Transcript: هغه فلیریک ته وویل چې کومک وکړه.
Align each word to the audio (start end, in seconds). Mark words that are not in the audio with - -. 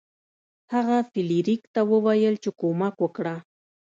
هغه 0.73 0.97
فلیریک 1.11 1.61
ته 1.73 1.81
وویل 1.91 2.35
چې 2.43 2.49
کومک 2.59 2.95
وکړه. 2.99 3.35